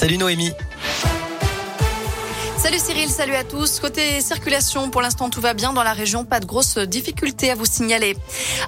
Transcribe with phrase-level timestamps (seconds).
[0.00, 0.54] Salut Noémie.
[2.56, 3.80] Salut Cyril, salut à tous.
[3.80, 7.54] Côté circulation, pour l'instant tout va bien dans la région, pas de grosses difficultés à
[7.54, 8.16] vous signaler.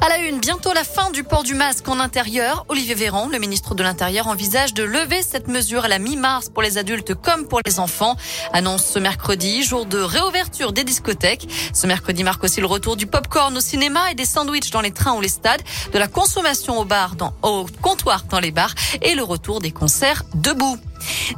[0.03, 2.67] À la une, bientôt la fin du port du masque en intérieur.
[2.69, 6.63] Olivier Véran, le ministre de l'Intérieur, envisage de lever cette mesure à la mi-mars pour
[6.63, 8.15] les adultes comme pour les enfants.
[8.53, 11.49] Annonce ce mercredi, jour de réouverture des discothèques.
[11.73, 14.93] Ce mercredi marque aussi le retour du pop-corn au cinéma et des sandwichs dans les
[14.93, 15.63] trains ou les stades,
[15.95, 20.25] de la consommation au bar, au comptoir dans les bars et le retour des concerts
[20.35, 20.79] debout.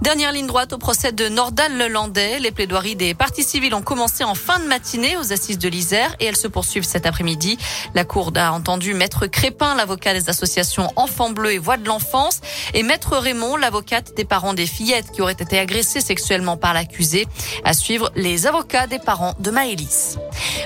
[0.03, 2.39] Dernière ligne droite au procès de Nordal Lelandais.
[2.39, 6.15] Les plaidoiries des parties civiles ont commencé en fin de matinée aux assises de l'Isère
[6.21, 7.59] et elles se poursuivent cet après-midi.
[7.95, 12.41] La Cour a entendu Maître Crépin, l'avocat des associations Enfants Bleus et Voix de l'Enfance,
[12.73, 17.27] et Maître Raymond, l'avocate des parents des fillettes qui auraient été agressées sexuellement par l'accusé.
[17.65, 20.19] À suivre les avocats des parents de Maëlys.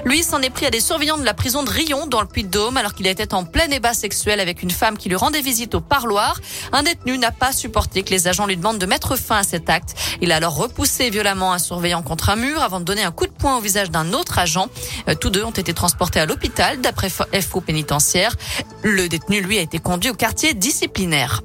[0.05, 2.77] Lui s'en est pris à des surveillants de la prison de Rion dans le Puy-de-Dôme
[2.77, 5.81] alors qu'il était en plein ébat sexuel avec une femme qui lui rendait visite au
[5.81, 6.41] parloir.
[6.73, 9.71] Un détenu n'a pas supporté que les agents lui demandent de mettre fin à cet
[9.71, 9.95] acte.
[10.21, 13.27] Il a alors repoussé violemment un surveillant contre un mur avant de donner un coup
[13.27, 14.69] de poing au visage d'un autre agent.
[15.09, 18.35] Euh, tous deux ont été transportés à l'hôpital d'après FO pénitentiaire.
[18.83, 21.43] Le détenu, lui, a été conduit au quartier disciplinaire.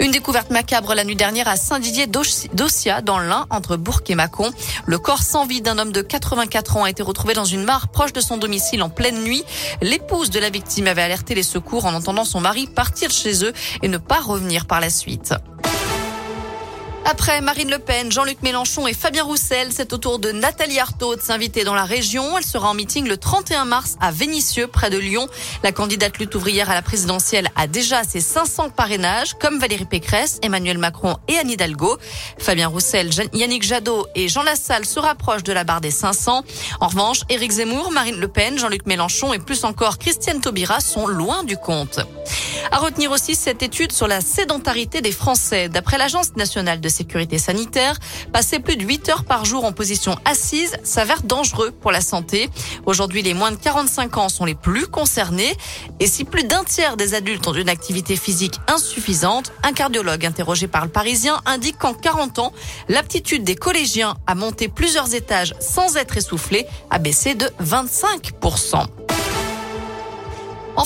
[0.00, 4.50] Une découverte macabre la nuit dernière à Saint-Didier d'Ossia, dans l'Ain, entre Bourg et Mâcon.
[4.86, 7.88] Le corps sans vie d'un homme de 84 ans a été retrouvé dans une mare
[7.88, 9.44] proche de son domicile en pleine nuit.
[9.80, 13.52] L'épouse de la victime avait alerté les secours en entendant son mari partir chez eux
[13.82, 15.34] et ne pas revenir par la suite.
[17.06, 21.16] Après Marine Le Pen, Jean-Luc Mélenchon et Fabien Roussel, c'est au tour de Nathalie Arthaud
[21.16, 22.38] de s'inviter dans la région.
[22.38, 25.28] Elle sera en meeting le 31 mars à Vénissieux, près de Lyon.
[25.62, 30.38] La candidate lutte ouvrière à la présidentielle a déjà ses 500 parrainages, comme Valérie Pécresse,
[30.40, 31.98] Emmanuel Macron et Anne Hidalgo.
[32.38, 36.42] Fabien Roussel, Yannick Jadot et Jean Lassalle se rapprochent de la barre des 500.
[36.80, 41.06] En revanche, Éric Zemmour, Marine Le Pen, Jean-Luc Mélenchon et plus encore Christiane Taubira sont
[41.06, 42.00] loin du compte.
[42.70, 45.68] À retenir aussi cette étude sur la sédentarité des Français.
[45.68, 47.98] D'après l'Agence nationale de sécurité sanitaire,
[48.32, 52.48] passer plus de 8 heures par jour en position assise s'avère dangereux pour la santé.
[52.86, 55.54] Aujourd'hui, les moins de 45 ans sont les plus concernés.
[56.00, 60.66] Et si plus d'un tiers des adultes ont une activité physique insuffisante, un cardiologue interrogé
[60.66, 62.52] par le Parisien indique qu'en 40 ans,
[62.88, 69.03] l'aptitude des collégiens à monter plusieurs étages sans être essoufflé a baissé de 25%.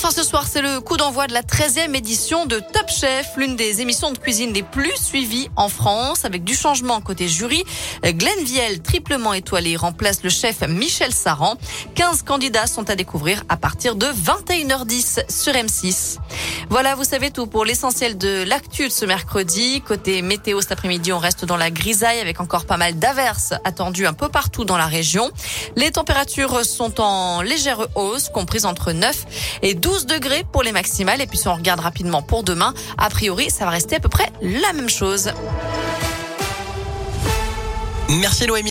[0.01, 3.57] Enfin, ce soir, c'est le coup d'envoi de la 13e édition de Top Chef, l'une
[3.57, 7.65] des émissions de cuisine les plus suivies en France, avec du changement côté jury.
[8.05, 11.57] Glenn Viel, triplement étoilé, remplace le chef Michel Saran.
[11.97, 16.19] 15 candidats sont à découvrir à partir de 21h10 sur M6.
[16.71, 19.81] Voilà, vous savez tout pour l'essentiel de l'actu ce mercredi.
[19.81, 24.07] Côté météo, cet après-midi, on reste dans la grisaille avec encore pas mal d'averses attendues
[24.07, 25.31] un peu partout dans la région.
[25.77, 29.25] Les températures sont en légère hausse, comprises entre 9
[29.63, 31.23] et 12 degrés pour les maximales.
[31.23, 34.11] Et puis si on regarde rapidement pour demain, a priori, ça va rester à peu
[34.11, 35.31] près la même chose.
[38.11, 38.67] Merci Noémie.